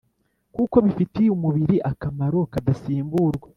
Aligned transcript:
kuko 0.55 0.75
bifitiye 0.85 1.29
umubiri 1.37 1.77
akamaro 1.91 2.39
kadasimburwa. 2.51 3.47